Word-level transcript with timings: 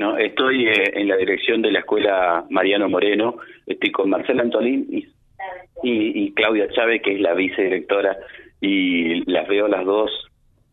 No, 0.00 0.16
estoy 0.16 0.66
eh, 0.66 0.92
en 0.94 1.08
la 1.08 1.16
dirección 1.18 1.60
de 1.60 1.72
la 1.72 1.80
escuela 1.80 2.46
Mariano 2.48 2.88
Moreno, 2.88 3.36
estoy 3.66 3.92
con 3.92 4.08
Marcela 4.08 4.40
Antolín 4.40 4.88
y, 5.82 6.32
Claudia 6.32 6.70
Chávez, 6.70 7.02
que 7.02 7.16
es 7.16 7.20
la 7.20 7.34
vicedirectora, 7.34 8.16
y 8.62 9.30
las 9.30 9.46
veo 9.46 9.68
las 9.68 9.84
dos 9.84 10.10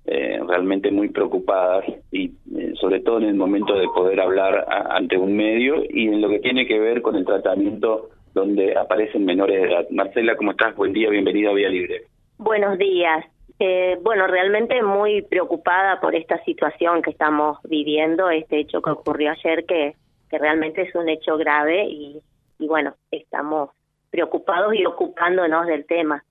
eh, 0.06 0.40
realmente 0.48 0.92
muy 0.92 1.10
preocupadas, 1.10 1.84
y 2.10 2.32
eh, 2.58 2.72
sobre 2.80 3.02
todo 3.02 3.18
en 3.18 3.26
el 3.26 3.36
momento 3.36 3.78
de 3.78 3.88
poder 3.88 4.22
hablar 4.22 4.66
ante 4.92 5.18
un 5.18 5.36
medio 5.36 5.84
y 5.90 6.08
en 6.08 6.22
lo 6.22 6.30
que 6.30 6.40
tiene 6.40 6.66
que 6.66 6.80
ver 6.80 7.02
con 7.02 7.18
el 7.18 7.26
tratamiento 7.26 8.12
donde 8.34 8.78
aparecen 8.78 9.26
menores 9.26 9.62
de 9.62 9.68
edad. 9.68 9.90
Marcela, 9.90 10.38
¿cómo 10.38 10.52
estás? 10.52 10.74
Buen 10.78 10.94
día, 10.94 11.10
bienvenida 11.10 11.50
a 11.50 11.54
Vía 11.54 11.68
Libre. 11.68 12.04
Buenos 12.38 12.78
días. 12.78 13.26
Eh, 13.60 13.98
bueno, 14.04 14.28
realmente 14.28 14.84
muy 14.84 15.24
preocupada 15.24 16.00
por 16.00 16.14
esta 16.14 16.44
situación 16.44 17.02
que 17.02 17.10
estamos 17.10 17.58
viviendo, 17.64 18.30
este 18.30 18.60
hecho 18.60 18.82
que 18.82 18.92
ocurrió 18.92 19.32
ayer, 19.32 19.66
que, 19.66 19.96
que 20.30 20.38
realmente 20.38 20.84
es 20.84 20.94
un 20.94 21.10
hecho 21.10 21.38
grave 21.38 21.86
y, 21.86 22.22
y 22.60 22.68
bueno, 22.68 22.96
estamos 23.10 23.72
preocupados 24.12 24.76
y 24.76 24.86
ocupándonos 24.86 25.66
del 25.66 25.86
tema. 25.86 26.24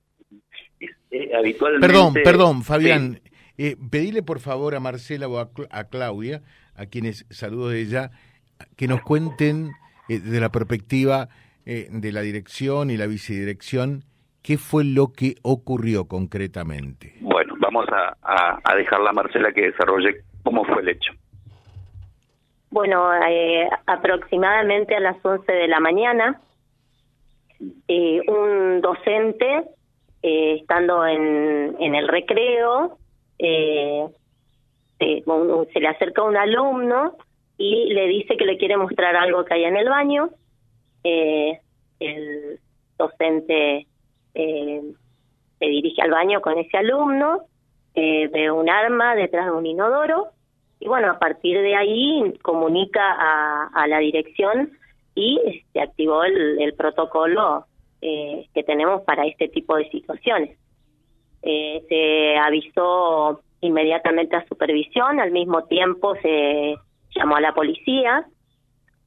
Eh, 1.10 1.32
habitualmente... 1.36 1.86
Perdón, 1.86 2.14
perdón, 2.14 2.62
Fabián. 2.62 3.20
Eh, 3.58 3.76
pedile 3.90 4.22
por 4.22 4.38
favor 4.38 4.74
a 4.76 4.80
Marcela 4.80 5.26
o 5.26 5.38
a, 5.38 5.50
a, 5.70 5.84
Claudia, 5.84 6.42
a 6.76 6.86
quienes 6.86 7.26
saludo 7.30 7.70
de 7.70 7.80
ella, 7.80 8.10
que 8.76 8.86
nos 8.86 9.02
cuenten 9.02 9.72
eh, 10.08 10.20
desde 10.20 10.40
la 10.40 10.50
perspectiva 10.50 11.28
de 11.64 12.12
la 12.12 12.20
dirección 12.20 12.90
y 12.90 12.96
la 12.96 13.08
vicedirección 13.08 14.04
¿Qué 14.46 14.58
fue 14.58 14.84
lo 14.84 15.08
que 15.08 15.34
ocurrió 15.42 16.06
concretamente? 16.06 17.14
Bueno, 17.20 17.54
vamos 17.58 17.84
a, 17.90 18.16
a, 18.62 18.76
dejarla 18.76 19.10
a 19.10 19.12
Marcela 19.12 19.50
que 19.50 19.72
desarrolle 19.72 20.22
cómo 20.44 20.64
fue 20.64 20.82
el 20.82 20.90
hecho. 20.90 21.12
Bueno, 22.70 23.12
eh, 23.28 23.68
aproximadamente 23.86 24.94
a 24.94 25.00
las 25.00 25.16
11 25.20 25.50
de 25.50 25.66
la 25.66 25.80
mañana, 25.80 26.40
eh, 27.88 28.20
un 28.28 28.80
docente, 28.82 29.64
eh, 30.22 30.58
estando 30.60 31.04
en, 31.04 31.74
en 31.80 31.96
el 31.96 32.06
recreo, 32.06 32.98
se 33.40 34.12
le 35.80 35.88
acerca 35.88 36.22
a 36.22 36.24
un 36.24 36.36
alumno 36.36 37.16
y 37.58 37.92
le 37.92 38.06
dice 38.06 38.36
que 38.36 38.46
le 38.46 38.58
quiere 38.58 38.76
mostrar 38.76 39.16
algo 39.16 39.44
que 39.44 39.54
hay 39.54 39.64
en 39.64 39.76
el 39.76 39.88
baño. 39.88 40.30
el 41.02 42.60
docente 42.96 43.88
eh, 44.36 44.82
se 45.58 45.66
dirige 45.66 46.02
al 46.02 46.10
baño 46.10 46.40
con 46.40 46.58
ese 46.58 46.76
alumno, 46.76 47.42
eh, 47.94 48.28
ve 48.28 48.50
un 48.50 48.68
arma 48.68 49.14
detrás 49.14 49.46
de 49.46 49.52
un 49.52 49.64
inodoro 49.64 50.28
y 50.78 50.86
bueno, 50.88 51.10
a 51.10 51.18
partir 51.18 51.58
de 51.58 51.74
ahí 51.74 52.34
comunica 52.42 53.00
a, 53.72 53.86
la 53.86 53.98
dirección 53.98 54.72
y 55.14 55.40
se 55.42 55.50
este, 55.50 55.80
activó 55.80 56.22
el, 56.24 56.74
protocolo 56.76 57.64
eh, 58.02 58.46
que 58.52 58.62
tenemos 58.62 59.02
para 59.02 59.24
este 59.26 59.48
tipo 59.48 59.76
de 59.76 59.88
situaciones. 59.88 60.58
Eh, 61.42 61.82
se 61.88 62.36
avisó 62.36 63.40
inmediatamente 63.62 64.36
a 64.36 64.46
supervisión, 64.46 65.18
al 65.18 65.30
mismo 65.30 65.64
tiempo 65.64 66.14
se 66.16 66.76
llamó 67.14 67.36
a 67.36 67.40
la 67.40 67.54
policía 67.54 68.26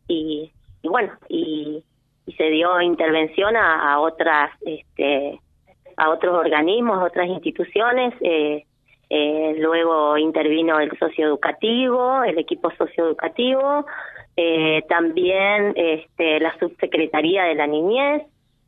y, 0.08 0.52
y 0.81 0.88
bueno, 0.88 1.11
y 1.27 1.83
y 2.30 2.33
se 2.33 2.44
dio 2.52 2.80
intervención 2.80 3.55
a, 3.55 3.99
otras 3.99 4.52
este 4.61 5.39
a 5.97 6.09
otros 6.11 6.36
organismos 6.38 7.03
otras 7.03 7.27
instituciones 7.27 8.13
eh, 8.21 8.66
eh, 9.09 9.55
luego 9.58 10.16
intervino 10.16 10.80
el 10.80 10.95
socioeducativo 10.99 12.23
el 12.23 12.38
equipo 12.38 12.69
socioeducativo 12.77 13.88
eh, 14.38 14.83
también 14.88 15.73
este 15.75 16.39
la 16.39 16.55
subsecretaría 16.59 17.45
de 17.45 17.55
la 17.55 17.66
niñez 17.66 18.21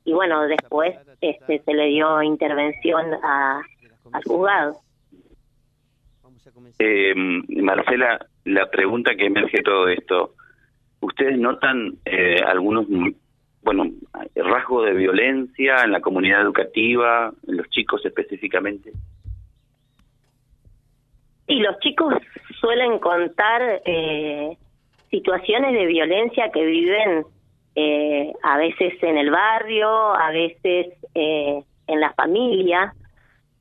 y 0.05 0.13
bueno 0.13 0.41
después 0.47 0.95
este 1.21 1.59
se 1.59 1.73
le 1.75 1.85
dio 1.85 2.23
intervención 2.23 3.13
a, 3.23 3.61
al 4.11 4.23
juzgado. 4.23 4.77
Eh, 6.79 7.13
Marcela 7.61 8.25
la 8.45 8.71
pregunta 8.71 9.13
que 9.15 9.27
emerge 9.27 9.61
todo 9.61 9.87
esto 9.87 10.33
ustedes 11.01 11.37
notan 11.37 11.97
eh, 12.05 12.41
algunos 12.45 12.87
bueno, 13.63 13.85
rasgo 14.35 14.83
de 14.83 14.93
violencia 14.93 15.83
en 15.83 15.91
la 15.91 16.01
comunidad 16.01 16.41
educativa, 16.41 17.31
en 17.47 17.57
los 17.57 17.69
chicos 17.69 18.05
específicamente? 18.05 18.91
Y 21.47 21.59
los 21.59 21.77
chicos 21.79 22.13
suelen 22.59 22.99
contar 22.99 23.81
eh, 23.85 24.57
situaciones 25.09 25.73
de 25.73 25.85
violencia 25.85 26.49
que 26.51 26.65
viven 26.65 27.25
eh, 27.75 28.31
a 28.43 28.57
veces 28.57 28.93
en 29.03 29.17
el 29.17 29.31
barrio, 29.31 29.89
a 29.89 30.31
veces 30.31 30.93
eh, 31.13 31.61
en 31.87 31.99
la 31.99 32.13
familia, 32.13 32.93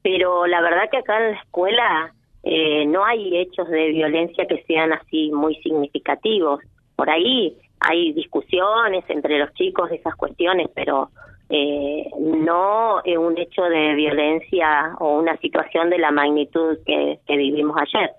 pero 0.03 0.47
la 0.47 0.61
verdad 0.61 0.88
que 0.91 0.99
acá 0.99 1.19
en 1.19 1.32
la 1.32 1.41
escuela 1.41 2.15
no 2.43 3.05
hay 3.05 3.37
hechos 3.37 3.69
de 3.69 3.88
violencia 3.88 4.47
que 4.47 4.62
sean 4.62 4.94
así 4.94 5.31
muy 5.31 5.56
significativos. 5.56 6.61
Por 6.97 7.11
ahí 7.11 7.55
hay 7.80 8.12
discusiones 8.12 9.04
entre 9.08 9.38
los 9.38 9.52
chicos 9.54 9.91
de 9.91 9.96
esas 9.96 10.14
cuestiones, 10.14 10.68
pero 10.74 11.10
eh, 11.48 12.08
no 12.20 13.02
es 13.02 13.16
un 13.16 13.36
hecho 13.38 13.62
de 13.64 13.94
violencia 13.94 14.94
o 15.00 15.18
una 15.18 15.36
situación 15.38 15.90
de 15.90 15.98
la 15.98 16.12
magnitud 16.12 16.78
que, 16.86 17.19
vivimos 17.26 17.76
ayer. 17.76 18.10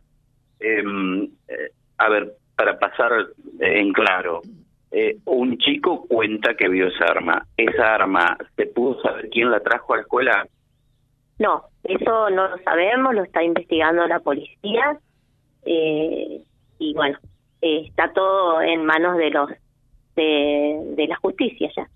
Em, 0.59 1.23
eh, 1.47 1.71
a 1.97 2.09
ver, 2.09 2.33
para 2.55 2.77
pasar 2.77 3.27
en 3.59 3.93
claro, 3.93 4.41
eh, 4.91 5.15
un 5.25 5.57
chico 5.59 6.05
cuenta 6.07 6.55
que 6.55 6.67
vio 6.67 6.87
esa 6.87 7.05
arma. 7.05 7.45
¿Esa 7.55 7.95
arma, 7.95 8.35
se 8.55 8.65
pudo 8.65 9.01
saber 9.01 9.29
quién 9.29 9.51
la 9.51 9.59
trajo 9.61 9.93
a 9.93 9.97
la 9.97 10.01
escuela? 10.01 10.47
No, 11.39 11.63
eso 11.83 12.29
no 12.31 12.49
lo 12.49 12.57
sabemos, 12.63 13.13
lo 13.13 13.23
está 13.23 13.43
investigando 13.43 14.05
la 14.07 14.19
policía. 14.19 14.97
y 15.63 16.93
bueno, 16.95 17.17
eh, 17.61 17.83
está 17.87 18.11
todo 18.13 18.61
en 18.61 18.85
manos 18.85 19.17
de 19.17 19.29
los 19.29 19.49
de, 20.15 21.05
la 21.07 21.15
justicia 21.17 21.69
ya. 21.75 21.89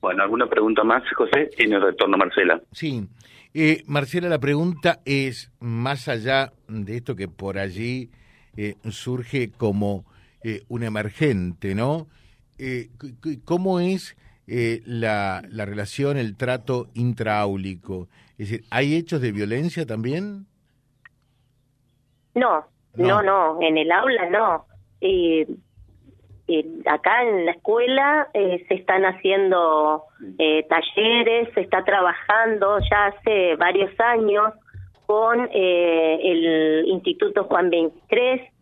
Bueno, 0.00 0.22
¿alguna 0.22 0.46
pregunta 0.46 0.84
más, 0.84 1.02
José? 1.14 1.50
Tiene 1.56 1.78
retorno 1.78 2.16
Marcela. 2.16 2.60
Sí. 2.72 3.08
Eh, 3.54 3.82
Marcela, 3.86 4.28
la 4.28 4.38
pregunta 4.38 5.00
es, 5.04 5.50
más 5.58 6.08
allá 6.08 6.52
de 6.68 6.96
esto 6.96 7.16
que 7.16 7.28
por 7.28 7.58
allí 7.58 8.10
eh, 8.56 8.74
surge 8.90 9.50
como 9.50 10.04
un 10.68 10.84
emergente, 10.84 11.74
¿no? 11.74 12.06
¿Cómo 13.44 13.80
es 13.80 14.16
la, 14.46 15.42
la 15.48 15.64
relación, 15.64 16.16
el 16.18 16.36
trato 16.36 16.86
intraáulico? 16.94 18.06
Es 18.38 18.50
decir, 18.50 18.64
¿hay 18.70 18.94
hechos 18.94 19.20
de 19.20 19.32
violencia 19.32 19.86
también? 19.86 20.46
No, 22.36 22.64
no, 22.94 23.22
no, 23.22 23.58
en 23.60 23.78
el 23.78 23.90
aula 23.90 24.30
no. 24.30 24.66
Eh, 25.00 25.46
acá 26.86 27.24
en 27.24 27.44
la 27.44 27.52
escuela 27.52 28.28
eh, 28.32 28.64
se 28.68 28.74
están 28.74 29.04
haciendo 29.04 30.04
eh, 30.38 30.64
talleres, 30.68 31.52
se 31.54 31.60
está 31.60 31.84
trabajando 31.84 32.78
ya 32.90 33.06
hace 33.06 33.56
varios 33.56 33.90
años 33.98 34.52
con 35.06 35.48
eh, 35.52 36.20
el 36.22 36.84
Instituto 36.88 37.44
Juan 37.44 37.70
23, 37.70 38.52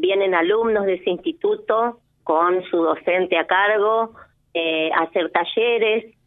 vienen 0.00 0.34
alumnos 0.34 0.86
de 0.86 0.94
ese 0.94 1.10
instituto 1.10 2.00
con 2.24 2.62
su 2.64 2.78
docente 2.78 3.38
a 3.38 3.46
cargo 3.46 4.12
a 4.52 5.02
hacer 5.04 5.30
talleres, 5.30 6.17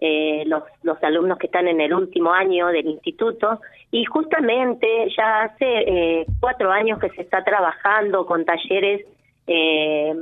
los, 0.00 0.62
los 0.82 1.02
alumnos 1.02 1.38
que 1.38 1.46
están 1.46 1.68
en 1.68 1.80
el 1.80 1.92
último 1.92 2.32
año 2.32 2.68
del 2.68 2.86
instituto 2.86 3.60
y 3.90 4.04
justamente 4.06 5.08
ya 5.16 5.42
hace 5.42 6.26
cuatro 6.40 6.72
años 6.72 6.98
que 6.98 7.10
se 7.10 7.22
está 7.22 7.44
trabajando 7.44 8.24
con 8.24 8.44
talleres 8.44 9.04
eh, 9.46 10.14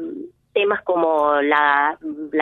temas 0.58 0.82
como 0.82 1.40
la, 1.40 1.96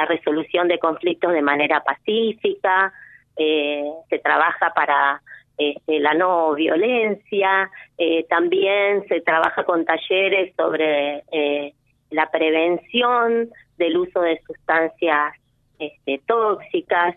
resolución 0.08 0.68
de 0.68 0.78
conflictos 0.78 1.32
de 1.32 1.42
manera 1.42 1.82
pacífica, 1.84 2.92
eh, 3.36 3.84
se 4.08 4.18
trabaja 4.20 4.72
para 4.74 5.20
este, 5.58 6.00
la 6.00 6.14
no 6.14 6.54
violencia, 6.54 7.70
eh, 7.98 8.24
también 8.28 9.06
se 9.08 9.20
trabaja 9.20 9.64
con 9.64 9.84
talleres 9.84 10.54
sobre 10.56 11.24
eh, 11.30 11.74
la 12.10 12.30
prevención 12.30 13.50
del 13.76 13.98
uso 13.98 14.20
de 14.22 14.40
sustancias 14.46 15.34
este, 15.78 16.20
tóxicas. 16.26 17.16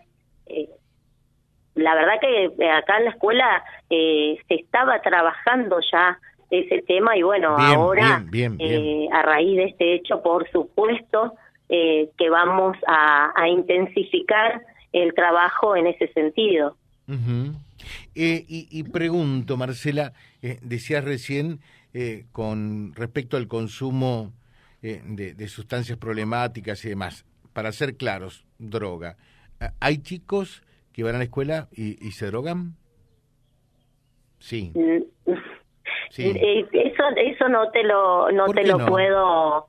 La 1.74 1.94
verdad 1.94 2.14
que 2.20 2.70
acá 2.70 2.98
en 2.98 3.04
la 3.04 3.10
escuela 3.10 3.64
se 3.88 4.54
estaba 4.54 5.00
trabajando 5.02 5.78
ya 5.92 6.18
ese 6.50 6.82
tema 6.82 7.16
y 7.16 7.22
bueno, 7.22 7.56
ahora 7.56 8.24
eh, 8.32 9.08
a 9.12 9.22
raíz 9.22 9.56
de 9.56 9.64
este 9.64 9.94
hecho, 9.94 10.20
por 10.22 10.50
supuesto, 10.50 11.34
eh, 11.68 12.10
que 12.18 12.28
vamos 12.28 12.76
a, 12.86 13.48
intensificar 13.48 14.62
el 14.92 15.14
trabajo 15.14 15.76
en 15.76 15.86
ese 15.86 16.08
sentido. 16.12 16.76
Eh, 18.14 18.44
y, 18.48 18.82
pregunto, 18.84 19.56
Marcela, 19.56 20.12
decías 20.62 21.04
recién 21.04 21.60
con 22.32 22.92
respecto 22.94 23.36
al 23.36 23.46
consumo 23.46 24.32
de, 24.82 25.48
sustancias 25.48 25.98
problemáticas 25.98 26.84
y 26.84 26.90
demás. 26.90 27.24
Para 27.52 27.72
ser 27.72 27.96
claros, 27.96 28.44
droga. 28.58 29.16
¿Hay 29.80 29.98
chicos 29.98 30.62
que 30.92 31.02
van 31.02 31.14
a 31.14 31.18
la 31.18 31.24
escuela 31.24 31.68
y, 31.72 31.94
se 32.12 32.26
drogan? 32.26 32.76
Sí. 34.38 34.72
Mm, 34.74 35.32
sí. 36.10 36.32
Eso, 36.72 37.02
eso 37.16 37.48
no 37.48 37.70
te 37.70 37.82
lo, 37.82 38.30
no 38.32 38.46
te 38.46 38.66
lo 38.66 38.86
puedo 38.86 39.68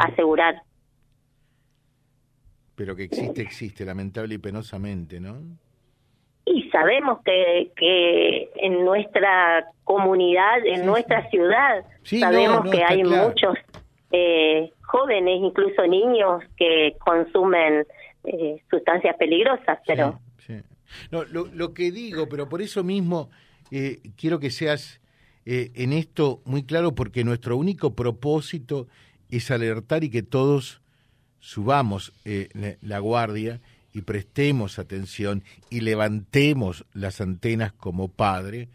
asegurar. 0.00 0.62
Pero 2.74 2.96
que 2.96 3.04
existe, 3.04 3.42
existe, 3.42 3.84
lamentable 3.84 4.34
y 4.34 4.38
penosamente, 4.38 5.20
¿no? 5.20 5.38
Y 6.44 6.68
sabemos 6.70 7.20
que, 7.24 7.70
que 7.76 8.50
en 8.56 8.84
nuestra 8.84 9.66
comunidad, 9.84 10.66
en 10.66 10.84
nuestra 10.84 11.28
ciudad, 11.30 11.84
sabemos 12.02 12.70
que 12.70 12.82
hay 12.82 13.04
muchos 13.04 13.56
eh, 14.10 14.72
jóvenes, 14.82 15.40
incluso 15.40 15.86
niños, 15.86 16.42
que 16.56 16.96
consumen 17.04 17.86
eh, 18.24 18.62
sustancias 18.70 19.16
peligrosas, 19.16 19.78
pero... 19.86 20.20
No, 21.10 21.24
lo, 21.24 21.46
lo, 21.46 21.72
que 21.72 21.90
digo, 21.90 22.28
pero 22.28 22.50
por 22.50 22.60
eso 22.60 22.84
mismo 22.84 23.30
eh, 23.70 24.00
quiero 24.14 24.38
que 24.38 24.50
seas 24.50 25.00
en 25.46 25.94
esto 25.94 26.42
muy 26.44 26.64
claro, 26.64 26.94
porque 26.94 27.24
nuestro 27.24 27.56
único 27.56 27.94
propósito 27.94 28.88
es 29.30 29.50
alertar 29.50 30.04
y 30.04 30.10
que 30.10 30.22
todos 30.22 30.82
subamos 31.42 32.12
eh, 32.24 32.76
la 32.80 33.00
guardia 33.00 33.60
y 33.92 34.02
prestemos 34.02 34.78
atención 34.78 35.42
y 35.70 35.80
levantemos 35.80 36.86
las 36.92 37.20
antenas 37.20 37.72
como 37.72 38.08
padre 38.08 38.68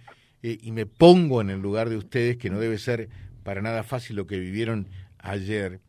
eh, 0.44 0.58
y 0.62 0.72
me 0.72 0.86
pongo 0.86 1.40
en 1.42 1.50
el 1.50 1.62
lugar 1.62 1.90
de 1.90 1.96
ustedes 1.96 2.38
que 2.38 2.50
no 2.50 2.60
debe 2.60 2.78
ser 2.78 3.08
para 3.44 3.62
nada 3.62 3.84
fácil 3.84 4.18
lo 4.18 4.28
que 4.28 4.38
vivieron 4.38 4.90
ayer 5.20 5.80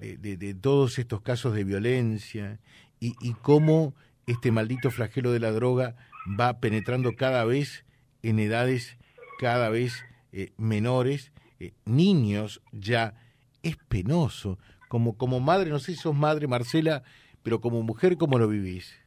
eh, 0.00 0.16
de, 0.18 0.54
todos 0.54 0.98
estos 0.98 1.20
casos 1.20 1.54
de 1.54 1.64
violencia 1.64 2.58
y, 3.00 3.14
y, 3.20 3.34
cómo 3.34 3.94
este 4.26 4.52
maldito 4.52 4.90
flagelo 4.90 5.32
de 5.32 5.40
la 5.40 5.50
droga 5.50 5.96
va 6.38 6.60
penetrando 6.60 7.14
cada 7.16 7.44
vez 7.44 7.84
en 8.22 8.38
edades 8.38 8.98
cada 9.38 9.68
vez 9.70 10.04
menores 10.56 11.32
niños 11.84 12.62
ya 12.72 13.14
es 13.62 13.76
penoso 13.88 14.58
como, 14.92 15.16
como 15.16 15.40
madre, 15.40 15.70
no 15.70 15.78
sé 15.78 15.92
si 15.92 15.96
sos 15.96 16.14
madre, 16.14 16.46
Marcela, 16.46 17.02
pero 17.42 17.62
como 17.62 17.80
mujer, 17.82 18.18
¿cómo 18.18 18.38
lo 18.38 18.46
vivís? 18.46 19.00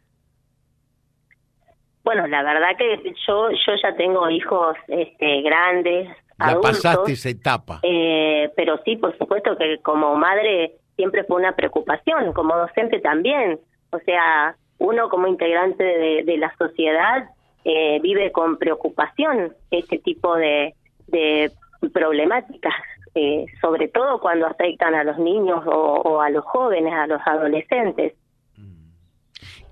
Bueno, 2.04 2.26
la 2.26 2.42
verdad 2.42 2.76
que 2.76 3.14
yo 3.28 3.52
yo 3.52 3.74
ya 3.84 3.96
tengo 3.96 4.28
hijos 4.32 4.76
este, 4.88 5.44
grandes. 5.44 6.10
Ya 6.38 6.60
pasaste 6.60 7.14
esa 7.14 7.30
etapa. 7.30 7.80
Eh, 7.84 8.50
pero 8.56 8.80
sí, 8.84 8.98
por 8.98 9.18
supuesto 9.18 9.58
que 9.58 9.80
como 9.82 10.16
madre 10.16 10.76
siempre 10.96 11.24
fue 11.24 11.38
una 11.38 11.56
preocupación, 11.56 12.34
como 12.34 12.56
docente 12.58 13.00
también. 13.00 13.60
O 13.92 14.00
sea, 14.00 14.56
uno 14.80 15.10
como 15.10 15.28
integrante 15.28 15.84
de, 15.84 16.38
la 16.38 16.54
sociedad 16.58 17.30
eh, 17.64 18.00
vive 18.02 18.32
con 18.32 18.58
preocupación 18.58 19.54
este 19.72 20.00
tipo 20.00 20.36
de, 20.36 20.76
de 21.08 21.52
problemáticas. 21.94 22.74
Eh, 23.18 23.46
sobre 23.62 23.88
todo 23.88 24.20
cuando 24.20 24.46
afectan 24.46 24.94
a 24.94 25.06
los 25.06 25.18
niños 25.18 25.64
o, 25.66 26.20
a 26.20 26.30
los 26.30 26.44
jóvenes, 26.44 26.94
a 26.94 27.08
los 27.08 27.22
adolescentes. 27.26 28.14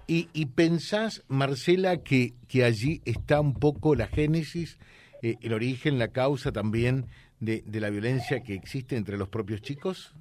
¿Y, 0.07 0.29
y 0.33 0.45
pensás, 0.45 1.25
Marcela, 1.27 1.97
que, 1.97 2.31
que 2.47 2.63
allí 2.63 3.01
está 3.05 3.41
un 3.41 3.53
poco 3.53 3.95
la 3.95 4.07
génesis, 4.07 4.79
eh, 5.23 5.37
el 5.41 5.53
origen, 5.53 5.97
la 5.97 6.09
causa 6.09 6.51
también 6.51 7.05
de, 7.39 7.63
de, 7.65 7.79
la 7.79 7.89
violencia 7.89 8.43
que 8.43 8.53
existe 8.53 8.97
entre 8.97 9.17
los 9.17 9.29
propios 9.29 9.61
chicos? 9.61 10.13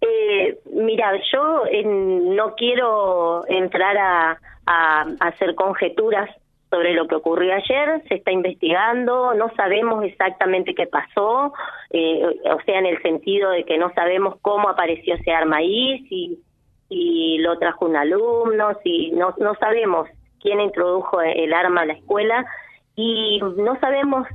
Eh, 0.00 0.56
mira, 0.72 1.12
yo 1.32 1.64
no 1.84 2.54
quiero 2.54 3.44
entrar 3.48 3.98
a, 3.98 4.38
a 4.66 5.02
hacer 5.20 5.56
conjeturas 5.56 6.30
sobre 6.70 6.92
lo 6.92 7.08
que 7.08 7.16
ocurrió 7.16 7.54
ayer, 7.54 8.02
se 8.08 8.14
está 8.14 8.30
investigando, 8.30 9.34
no 9.34 9.50
sabemos 9.56 10.04
exactamente 10.04 10.74
qué 10.74 10.86
pasó, 10.86 11.52
eh, 11.90 12.22
o 12.24 12.60
sea, 12.64 12.78
en 12.78 12.86
el 12.86 13.02
sentido 13.02 13.50
de 13.50 13.64
que 13.64 13.78
no 13.78 13.92
sabemos 13.94 14.36
cómo 14.42 14.68
apareció 14.68 15.14
ese 15.14 15.32
arma 15.32 15.56
ahí, 15.56 16.06
si, 16.08 16.38
si 16.88 17.38
lo 17.38 17.58
trajo 17.58 17.86
un 17.86 17.96
alumno, 17.96 18.78
si 18.84 19.10
no, 19.10 19.34
no 19.38 19.54
sabemos 19.56 20.08
quién 20.40 20.60
introdujo 20.60 21.20
el 21.20 21.52
arma 21.52 21.80
a 21.80 21.86
la 21.86 21.94
escuela 21.94 22.46
y 23.00 23.38
no 23.38 23.78
sabemos 23.78 24.26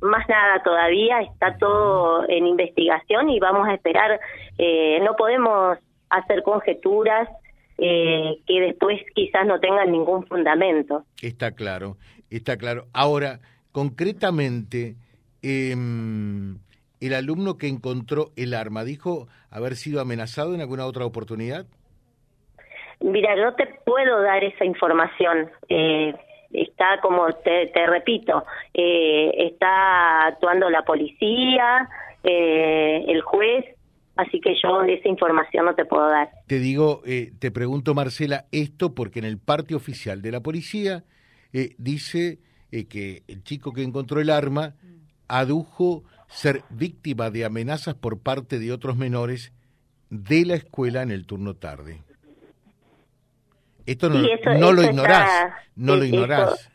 más 0.00 0.28
nada 0.28 0.62
todavía, 0.62 1.22
está 1.22 1.56
todo 1.58 2.24
en 2.28 2.46
investigación 2.46 3.28
y 3.30 3.40
vamos 3.40 3.66
a 3.66 3.74
esperar, 3.74 4.20
eh, 4.58 5.00
no 5.02 5.16
podemos 5.16 5.76
hacer 6.08 6.44
conjeturas 6.44 7.28
eh, 7.78 8.36
que 8.46 8.60
después 8.60 9.00
quizás 9.16 9.44
no 9.44 9.58
tengan 9.58 9.90
ningún 9.90 10.24
fundamento. 10.26 11.04
Está 11.20 11.50
claro, 11.50 11.96
está 12.30 12.56
claro. 12.56 12.84
Ahora, 12.92 13.40
concretamente, 13.72 14.94
eh, 15.42 15.72
el 15.72 17.14
alumno 17.14 17.58
que 17.58 17.66
encontró 17.66 18.30
el 18.36 18.54
arma, 18.54 18.84
¿dijo 18.84 19.26
haber 19.50 19.74
sido 19.74 20.00
amenazado 20.00 20.54
en 20.54 20.60
alguna 20.60 20.86
otra 20.86 21.04
oportunidad? 21.04 21.66
Mira, 23.00 23.34
no 23.34 23.52
te 23.56 23.66
puedo 23.84 24.22
dar 24.22 24.44
esa 24.44 24.64
información. 24.64 25.50
Eh, 25.68 26.14
está, 26.52 27.00
como 27.00 27.26
te, 27.44 27.68
te 27.68 27.86
repito, 27.86 28.44
eh, 28.74 29.32
está 29.36 30.26
actuando 30.26 30.70
la 30.70 30.82
policía, 30.82 31.88
eh, 32.24 33.04
el 33.08 33.22
juez, 33.22 33.64
Así 34.16 34.40
que 34.40 34.54
yo 34.62 34.82
esa 34.82 35.08
información 35.08 35.64
no 35.64 35.74
te 35.74 35.84
puedo 35.84 36.08
dar. 36.08 36.30
Te 36.46 36.58
digo, 36.58 37.02
eh, 37.06 37.32
te 37.38 37.50
pregunto 37.50 37.94
Marcela, 37.94 38.44
esto 38.52 38.94
porque 38.94 39.20
en 39.20 39.24
el 39.24 39.38
parte 39.38 39.74
oficial 39.74 40.20
de 40.20 40.32
la 40.32 40.40
policía 40.40 41.04
eh, 41.52 41.74
dice 41.78 42.38
eh, 42.70 42.86
que 42.86 43.22
el 43.26 43.42
chico 43.42 43.72
que 43.72 43.82
encontró 43.82 44.20
el 44.20 44.28
arma 44.28 44.74
adujo 45.28 46.04
ser 46.28 46.62
víctima 46.68 47.30
de 47.30 47.44
amenazas 47.46 47.94
por 47.94 48.20
parte 48.20 48.58
de 48.58 48.72
otros 48.72 48.96
menores 48.96 49.52
de 50.10 50.44
la 50.44 50.54
escuela 50.54 51.02
en 51.02 51.10
el 51.10 51.26
turno 51.26 51.54
tarde. 51.54 52.02
Esto 53.86 54.08
no, 54.08 54.18
no 54.58 54.72
lo 54.72 54.82
ignorás, 54.82 55.52
no 55.76 55.96
lo 55.96 56.04
ignorás. 56.04 56.70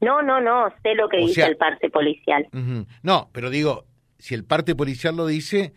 no, 0.00 0.22
no, 0.22 0.40
no, 0.40 0.68
sé 0.82 0.94
lo 0.94 1.08
que 1.08 1.18
dice 1.18 1.44
el 1.44 1.56
parte 1.56 1.90
policial. 1.90 2.46
No, 3.02 3.28
pero 3.32 3.50
digo, 3.50 3.84
si 4.18 4.34
el 4.34 4.44
parte 4.44 4.74
policial 4.74 5.16
lo 5.16 5.26
dice, 5.26 5.72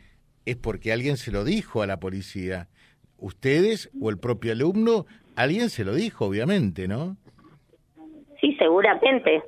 es 0.46 0.56
porque 0.58 0.92
alguien 0.94 1.18
se 1.18 1.32
lo 1.32 1.44
dijo 1.44 1.82
a 1.82 1.88
la 1.88 2.00
policía. 2.00 2.68
Ustedes 3.18 3.90
o 4.02 4.10
el 4.10 4.20
propio 4.20 4.52
alumno, 4.52 5.06
alguien 5.36 5.70
se 5.70 5.86
lo 5.86 5.94
dijo, 5.94 6.26
obviamente, 6.26 6.88
¿no? 6.88 7.16
Sí, 8.42 8.56
seguramente. 8.60 9.44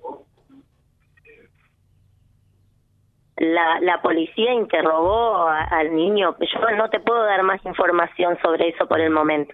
La, 3.38 3.82
la 3.82 4.02
policía 4.02 4.54
interrogó 4.54 5.48
al 5.50 5.94
niño. 5.94 6.38
Yo 6.40 6.72
no 6.78 6.90
te 6.90 7.02
puedo 7.02 7.22
dar 7.26 7.44
más 7.44 7.64
información 7.66 8.38
sobre 8.42 8.70
eso 8.70 8.88
por 8.88 9.02
el 9.02 9.10
momento. 9.10 9.54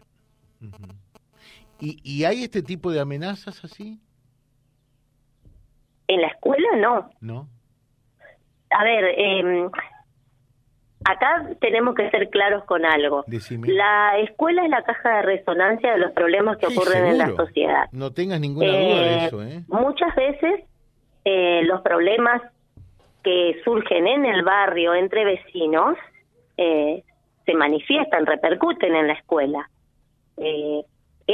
¿Y, 1.81 1.99
¿Y 2.03 2.23
hay 2.23 2.43
este 2.43 2.61
tipo 2.61 2.91
de 2.91 2.99
amenazas 2.99 3.63
así? 3.63 3.99
En 6.07 6.21
la 6.21 6.27
escuela 6.27 6.67
no. 6.77 7.09
No. 7.19 7.49
A 8.69 8.83
ver, 8.83 9.03
eh, 9.17 9.69
Acá 11.03 11.49
tenemos 11.59 11.95
que 11.95 12.09
ser 12.11 12.29
claros 12.29 12.63
con 12.65 12.85
algo. 12.85 13.25
La 13.63 14.19
escuela 14.19 14.63
es 14.63 14.69
la 14.69 14.83
caja 14.83 15.17
de 15.17 15.21
resonancia 15.23 15.93
de 15.93 15.97
los 15.97 16.11
problemas 16.11 16.57
que 16.57 16.67
ocurren 16.67 17.05
en 17.07 17.17
la 17.17 17.35
sociedad. 17.35 17.85
No 17.91 18.11
tengas 18.11 18.39
ninguna 18.39 18.67
duda 18.67 19.01
de 19.01 19.13
eh, 19.13 19.25
eso. 19.25 19.43
¿eh? 19.43 19.63
Muchas 19.67 20.15
veces 20.15 20.63
eh, 21.25 21.61
los 21.63 21.81
problemas 21.81 22.41
que 23.23 23.59
surgen 23.63 24.07
en 24.07 24.25
el 24.25 24.43
barrio 24.43 24.93
entre 24.93 25.25
vecinos 25.25 25.97
eh, 26.57 27.03
se 27.45 27.53
manifiestan, 27.55 28.27
repercuten 28.27 28.95
en 28.95 29.07
la 29.07 29.13
escuela. 29.13 29.69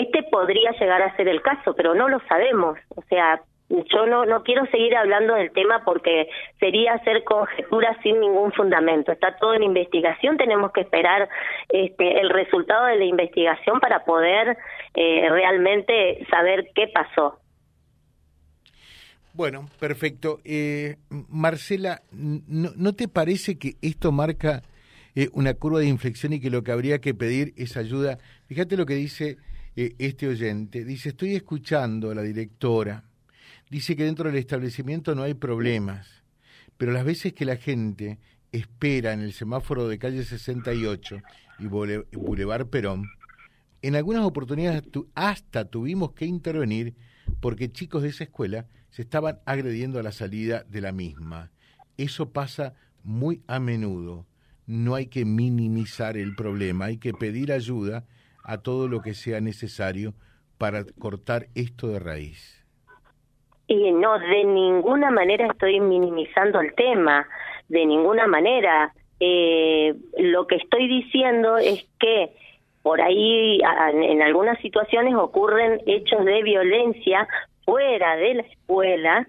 Este 0.02 0.24
podría 0.24 0.72
llegar 0.72 1.02
a 1.02 1.16
ser 1.16 1.28
el 1.28 1.42
caso, 1.42 1.74
pero 1.76 1.96
no 1.96 2.10
lo 2.10 2.20
sabemos. 2.28 2.78
O 2.96 3.02
sea, 3.04 3.42
yo 3.70 4.06
no, 4.06 4.26
no 4.26 4.44
quiero 4.44 4.66
seguir 4.68 4.96
hablando 4.96 5.34
del 5.34 5.52
tema 5.52 5.84
porque 5.84 6.30
sería 6.60 6.94
hacer 6.94 7.24
conjeturas 7.24 7.98
sin 8.02 8.20
ningún 8.20 8.52
fundamento. 8.54 9.12
Está 9.12 9.36
todo 9.38 9.54
en 9.54 9.64
investigación, 9.64 10.38
tenemos 10.38 10.72
que 10.72 10.82
esperar 10.82 11.28
este, 11.70 12.20
el 12.22 12.30
resultado 12.30 12.86
de 12.86 12.98
la 12.98 13.06
investigación 13.06 13.80
para 13.80 14.06
poder 14.06 14.58
eh, 14.94 15.28
realmente 15.30 16.26
saber 16.30 16.70
qué 16.74 16.88
pasó. 16.88 17.40
Bueno, 19.34 19.68
perfecto. 19.80 20.40
Eh, 20.46 20.96
Marcela, 21.10 22.02
¿no, 22.12 22.94
te 22.94 23.08
parece 23.08 23.60
que 23.60 23.74
esto 23.84 24.12
marca 24.12 24.64
eh, 25.14 25.28
una 25.34 25.54
curva 25.54 25.80
de 25.80 25.86
inflexión 25.86 26.34
y 26.34 26.40
que 26.40 26.50
lo 26.50 26.64
que 26.64 26.72
habría 26.72 27.00
que 27.00 27.14
pedir 27.14 27.54
es 27.56 27.78
ayuda? 27.78 28.18
Fíjate 28.48 28.78
lo 28.78 28.88
que 28.88 28.96
dice 28.96 29.38
este 29.78 30.28
oyente. 30.28 30.84
Dice, 30.84 31.10
estoy 31.10 31.36
escuchando 31.36 32.12
a 32.12 32.16
la 32.16 32.24
directora 32.24 33.04
dice 33.70 33.96
que 33.96 34.06
dentro 34.06 34.30
del 34.30 34.40
establecimiento 34.40 35.16
no 35.16 35.24
hay 35.24 35.34
problemas, 35.34 36.08
pero 36.78 36.92
las 36.92 37.06
veces 37.06 37.34
que 37.34 37.46
la 37.46 37.58
gente 37.58 38.20
espera 38.52 39.14
en 39.14 39.22
el 39.22 39.34
semáforo 39.34 39.88
de 39.88 40.00
calle 40.00 40.24
68 40.24 41.18
y 41.60 41.68
Boulevard 41.68 42.68
Perón, 42.68 43.10
en 43.82 43.96
algunas 43.96 44.24
oportunidades 44.24 44.84
hasta 45.16 45.66
tuvimos 45.66 46.14
que 46.14 46.26
intervenir 46.26 46.96
porque 47.40 47.72
chicos 47.72 48.04
de 48.04 48.10
esa 48.10 48.24
escuela 48.24 48.68
se 48.90 49.02
estaban 49.02 49.40
agrediendo 49.46 50.00
a 50.00 50.04
la 50.04 50.12
salida 50.12 50.64
de 50.64 50.82
la 50.82 50.92
misma. 50.92 51.52
Eso 51.98 52.32
pasa 52.32 52.74
muy 53.04 53.44
a 53.48 53.60
menudo. 53.60 54.26
No 54.66 54.96
hay 54.96 55.08
que 55.08 55.26
minimizar 55.26 56.18
el 56.18 56.36
problema, 56.36 56.86
hay 56.86 56.98
que 56.98 57.14
pedir 57.14 57.52
ayuda 57.52 58.06
a 58.48 58.60
todo 58.60 58.88
lo 58.88 59.02
que 59.02 59.14
sea 59.14 59.42
necesario 59.42 60.14
para 60.58 60.86
cortar 61.00 61.48
esto 61.54 61.90
de 61.90 62.00
raíz. 62.00 62.66
Y 63.68 63.92
no, 63.92 64.18
de 64.18 64.46
ninguna 64.46 65.12
manera 65.12 65.48
estoy 65.48 65.82
minimizando 65.82 66.62
el 66.62 66.74
tema, 66.74 67.28
de 67.68 67.86
ninguna 67.86 68.26
manera. 68.26 68.94
Eh, 69.20 69.94
lo 70.18 70.48
que 70.48 70.56
estoy 70.56 70.88
diciendo 70.88 71.58
es 71.58 71.86
que 72.00 72.32
por 72.82 73.02
ahí 73.02 73.60
en 73.94 74.22
algunas 74.22 74.58
situaciones 74.60 75.14
ocurren 75.16 75.82
hechos 75.86 76.24
de 76.24 76.42
violencia 76.44 77.28
fuera 77.66 78.16
de 78.16 78.36
la 78.36 78.44
escuela 78.44 79.28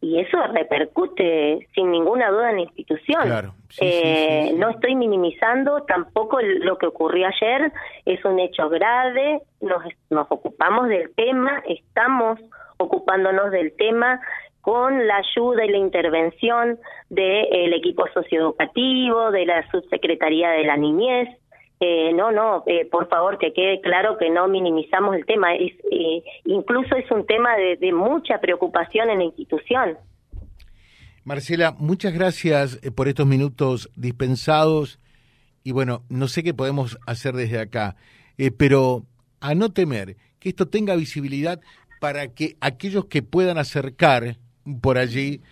y 0.00 0.18
eso 0.18 0.38
repercute 0.48 1.68
sin 1.72 1.92
ninguna 1.92 2.30
duda 2.30 2.50
en 2.50 2.56
la 2.56 2.62
institución. 2.62 3.54
Eh, 3.80 4.52
no 4.56 4.70
estoy 4.70 4.94
minimizando 4.94 5.82
tampoco 5.82 6.40
lo 6.40 6.78
que 6.78 6.86
ocurrió 6.86 7.26
ayer, 7.26 7.72
es 8.04 8.24
un 8.24 8.38
hecho 8.38 8.68
grave, 8.68 9.42
nos, 9.60 9.82
nos 10.10 10.26
ocupamos 10.30 10.88
del 10.88 11.14
tema, 11.14 11.62
estamos 11.68 12.38
ocupándonos 12.78 13.50
del 13.50 13.74
tema 13.76 14.20
con 14.60 15.06
la 15.06 15.16
ayuda 15.16 15.64
y 15.64 15.70
la 15.70 15.78
intervención 15.78 16.78
del 17.08 17.72
equipo 17.72 18.06
socioeducativo, 18.12 19.30
de 19.30 19.46
la 19.46 19.70
subsecretaría 19.70 20.50
de 20.50 20.64
la 20.64 20.76
niñez, 20.76 21.28
eh, 21.78 22.12
no, 22.14 22.32
no, 22.32 22.62
eh, 22.66 22.86
por 22.86 23.08
favor, 23.08 23.38
que 23.38 23.52
quede 23.52 23.80
claro 23.82 24.16
que 24.16 24.30
no 24.30 24.48
minimizamos 24.48 25.14
el 25.14 25.26
tema. 25.26 25.54
Es, 25.54 25.72
eh, 25.90 26.22
incluso 26.44 26.96
es 26.96 27.10
un 27.10 27.26
tema 27.26 27.54
de, 27.56 27.76
de, 27.76 27.92
mucha 27.92 28.38
preocupación 28.38 29.10
en 29.10 29.18
la 29.18 29.24
institución. 29.24 29.98
Marcela, 31.26 31.74
muchas 31.80 32.14
gracias 32.14 32.78
por 32.94 33.08
estos 33.08 33.26
minutos 33.26 33.90
dispensados. 33.96 35.00
Y 35.64 35.72
bueno, 35.72 36.04
no 36.08 36.28
sé 36.28 36.44
qué 36.44 36.54
podemos 36.54 36.98
hacer 37.04 37.34
desde 37.34 37.58
acá, 37.58 37.96
pero 38.56 39.04
a 39.40 39.56
no 39.56 39.72
temer 39.72 40.16
que 40.38 40.50
esto 40.50 40.68
tenga 40.68 40.94
visibilidad 40.94 41.60
para 42.00 42.28
que 42.28 42.56
aquellos 42.60 43.06
que 43.06 43.22
puedan 43.22 43.58
acercar 43.58 44.38
por 44.80 44.98
allí 44.98 45.42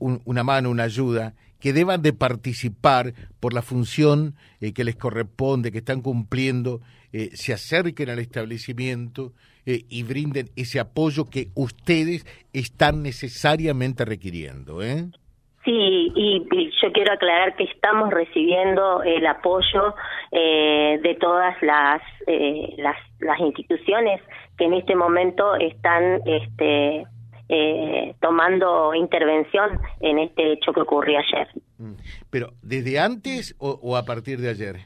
una 0.00 0.42
mano, 0.42 0.70
una 0.70 0.82
ayuda, 0.82 1.36
que 1.62 1.72
deban 1.72 2.02
de 2.02 2.12
participar 2.12 3.12
por 3.38 3.54
la 3.54 3.62
función 3.62 4.34
eh, 4.60 4.74
que 4.74 4.82
les 4.82 4.96
corresponde, 4.96 5.70
que 5.70 5.78
están 5.78 6.02
cumpliendo, 6.02 6.80
eh, 7.12 7.28
se 7.34 7.52
acerquen 7.52 8.10
al 8.10 8.18
establecimiento 8.18 9.32
eh, 9.64 9.82
y 9.88 10.02
brinden 10.02 10.46
ese 10.56 10.80
apoyo 10.80 11.30
que 11.30 11.50
ustedes 11.54 12.26
están 12.52 13.04
necesariamente 13.04 14.04
requiriendo. 14.04 14.82
¿eh? 14.82 15.04
Sí, 15.64 16.12
y, 16.16 16.42
yo 16.82 16.90
quiero 16.92 17.12
aclarar 17.12 17.54
que 17.54 17.62
estamos 17.62 18.10
recibiendo 18.10 19.04
el 19.04 19.24
apoyo 19.24 19.94
de 20.32 21.16
todas 21.20 21.54
las, 21.62 22.02
las, 22.78 22.96
las 23.20 23.38
instituciones 23.38 24.20
que 24.58 24.64
en 24.64 24.74
este 24.74 24.96
momento 24.96 25.54
están 25.54 26.20
este, 26.26 27.04
eh, 27.54 28.14
tomando 28.18 28.94
intervención 28.94 29.78
en 30.00 30.20
este 30.20 30.52
hecho 30.54 30.72
que 30.72 30.80
ocurrió 30.80 31.18
ayer. 31.18 31.48
Mm. 31.76 31.92
¿Pero 32.30 32.54
desde 32.62 32.98
antes 32.98 33.54
o, 33.58 33.94
a 33.94 34.04
partir 34.06 34.38
de 34.38 34.48
ayer? 34.48 34.76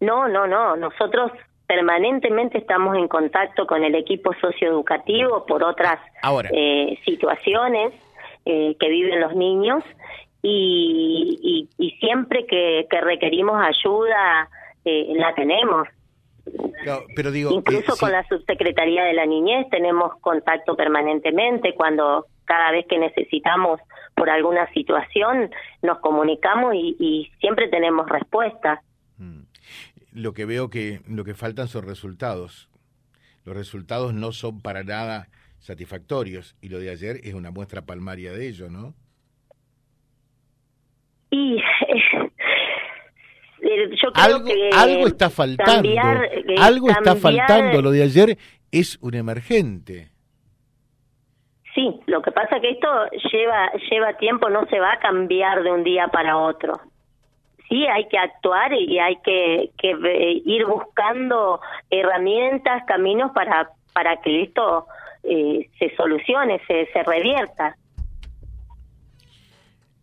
No, 0.00 0.28
no, 0.28 0.46
no. 0.46 0.76
Nosotros 0.76 1.32
permanentemente 1.66 2.58
estamos 2.58 2.98
en 2.98 3.08
contacto 3.08 3.66
con 3.66 3.82
el 3.82 3.94
equipo 3.94 4.34
socioeducativo 4.42 5.46
por 5.46 5.64
otras 5.64 5.98
eh, 6.52 6.98
situaciones 7.06 7.94
eh, 8.44 8.76
que 8.78 8.88
viven 8.90 9.22
los 9.22 9.34
niños 9.34 9.82
y, 10.42 11.66
y, 11.78 11.90
siempre 11.92 12.44
que, 12.44 12.86
que, 12.90 13.00
requerimos 13.00 13.56
ayuda 13.58 14.50
eh, 14.84 15.14
la 15.16 15.34
tenemos 15.34 15.88
pero 17.14 17.30
digo, 17.30 17.50
Incluso 17.52 17.96
con 17.96 18.12
la 18.12 18.26
subsecretaría 18.28 19.04
de 19.04 19.14
la 19.14 19.26
niñez 19.26 19.68
tenemos 19.70 20.18
contacto 20.20 20.76
permanentemente 20.76 21.74
cuando 21.74 22.26
cada 22.44 22.70
vez 22.72 22.86
que 22.88 22.98
necesitamos 22.98 23.80
por 24.14 24.30
alguna 24.30 24.70
situación 24.72 25.50
nos 25.82 25.98
comunicamos 25.98 26.74
y, 26.74 27.30
siempre 27.40 27.68
tenemos 27.68 28.08
respuesta. 28.08 28.82
Mm. 29.18 29.42
Lo 30.12 30.32
que 30.32 30.44
veo 30.44 30.70
que 30.70 31.00
lo 31.08 31.24
que 31.24 31.34
faltan 31.34 31.68
son 31.68 31.86
resultados. 31.86 32.68
Los 33.44 33.56
resultados 33.56 34.14
no 34.14 34.32
son 34.32 34.62
para 34.62 34.84
nada 34.84 35.28
satisfactorios 35.58 36.56
y 36.60 36.68
lo 36.68 36.78
de 36.78 36.90
ayer 36.90 37.16
es 37.24 37.34
una 37.34 37.50
muestra 37.50 37.82
palmaria 37.82 38.32
de 38.32 38.48
ello, 38.48 38.70
¿no? 38.70 38.94
Y 41.30 41.60
yo 44.02 44.10
algo, 44.14 44.48
algo 44.74 45.06
está 45.06 45.30
faltando. 45.30 45.88
algo 46.58 46.90
está 46.90 47.16
faltando. 47.16 47.82
Lo 47.82 47.90
de 47.90 48.02
ayer 48.02 48.38
es 48.70 48.98
un 49.00 49.14
emergente. 49.14 50.10
Sí, 51.74 52.00
lo 52.06 52.22
que 52.22 52.30
pasa 52.30 52.60
que 52.60 52.70
esto 52.70 52.88
lleva 53.32 53.72
lleva 53.90 54.16
tiempo, 54.16 54.48
no 54.48 54.64
se 54.66 54.78
va 54.78 54.92
a 54.92 54.98
cambiar 55.00 55.62
de 55.62 55.72
un 55.72 55.82
día 55.82 56.08
para 56.08 56.38
otro. 56.38 56.80
Sí, 57.68 57.84
hay 57.86 58.06
que 58.08 58.18
actuar 58.18 58.72
y 58.74 58.98
hay 58.98 59.16
que, 59.24 59.70
que 59.78 60.42
ir 60.44 60.66
buscando 60.66 61.60
herramientas, 61.90 62.84
caminos 62.86 63.32
para 63.32 63.70
para 63.94 64.20
que 64.20 64.42
esto 64.42 64.86
eh, 65.22 65.70
se 65.78 65.94
solucione, 65.96 66.60
se, 66.66 66.86
se 66.92 67.02
revierta. 67.02 67.76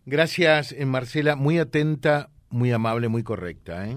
Gracias, 0.04 0.72
eh, 0.72 0.84
Marcela, 0.84 1.36
muy 1.36 1.58
atenta 1.58 2.31
muy 2.52 2.70
amable, 2.70 3.08
muy 3.08 3.22
correcta. 3.22 3.88
¿eh? 3.88 3.96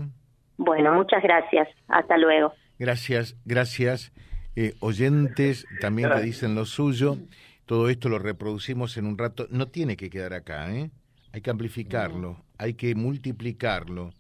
Bueno, 0.58 0.94
muchas 0.94 1.22
gracias. 1.22 1.68
Hasta 1.88 2.18
luego. 2.18 2.54
Gracias, 2.80 3.36
gracias. 3.46 4.12
Eh, 4.56 4.74
oyentes 4.80 5.68
también 5.82 6.10
que 6.10 6.22
dicen 6.22 6.56
lo 6.56 6.66
suyo. 6.66 7.18
Todo 7.66 7.90
esto 7.90 8.10
lo 8.10 8.20
reproducimos 8.20 8.98
en 8.98 9.06
un 9.06 9.18
rato. 9.18 9.48
No 9.50 9.68
tiene 9.68 9.98
que 9.98 10.10
quedar 10.10 10.34
acá, 10.34 10.74
¿eh? 10.74 10.92
Hay 11.34 11.42
que 11.42 11.50
amplificarlo, 11.50 12.46
hay 12.58 12.76
que 12.76 12.96
multiplicarlo. 12.96 14.14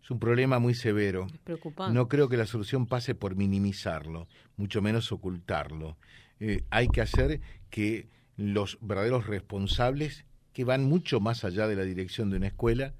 Es 0.00 0.10
un 0.10 0.20
problema 0.20 0.58
muy 0.58 0.74
severo. 0.74 1.26
No 1.90 2.08
creo 2.08 2.28
que 2.28 2.36
la 2.36 2.46
solución 2.46 2.86
pase 2.86 3.14
por 3.14 3.34
minimizarlo, 3.34 4.28
mucho 4.56 4.80
menos 4.82 5.10
ocultarlo. 5.10 5.96
Eh, 6.38 6.62
hay 6.70 6.88
que 6.88 7.00
hacer 7.00 7.40
que 7.70 8.08
los 8.36 8.78
verdaderos 8.82 9.26
responsables, 9.26 10.26
que 10.52 10.64
van 10.64 10.84
mucho 10.84 11.20
más 11.20 11.44
allá 11.44 11.66
de 11.66 11.74
la 11.74 11.84
dirección 11.84 12.30
de 12.30 12.36
una 12.36 12.48
escuela, 12.48 12.92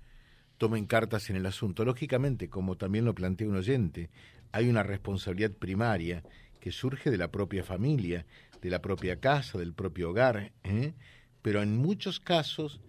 tomen 0.64 0.86
cartas 0.86 1.28
en 1.28 1.36
el 1.36 1.44
asunto. 1.44 1.84
Lógicamente, 1.84 2.48
como 2.48 2.78
también 2.78 3.04
lo 3.04 3.14
plantea 3.14 3.46
un 3.46 3.56
oyente, 3.56 4.08
hay 4.50 4.70
una 4.70 4.82
responsabilidad 4.82 5.50
primaria 5.50 6.22
que 6.58 6.72
surge 6.72 7.10
de 7.10 7.18
la 7.18 7.30
propia 7.30 7.62
familia, 7.62 8.24
de 8.62 8.70
la 8.70 8.80
propia 8.80 9.20
casa, 9.20 9.58
del 9.58 9.74
propio 9.74 10.08
hogar, 10.08 10.52
¿eh? 10.62 10.94
pero 11.42 11.62
en 11.62 11.76
muchos 11.76 12.18
casos 12.18 12.80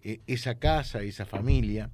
eh, 0.00 0.22
esa 0.26 0.54
casa, 0.54 1.02
esa 1.02 1.26
familia, 1.26 1.90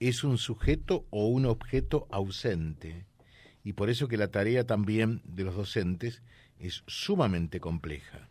es 0.00 0.24
un 0.24 0.38
sujeto 0.38 1.04
o 1.10 1.28
un 1.28 1.44
objeto 1.44 2.08
ausente. 2.10 3.04
Y 3.64 3.74
por 3.74 3.90
eso 3.90 4.08
que 4.08 4.16
la 4.16 4.28
tarea 4.28 4.64
también 4.64 5.20
de 5.26 5.44
los 5.44 5.56
docentes 5.56 6.22
es 6.58 6.84
sumamente 6.86 7.60
compleja 7.60 8.30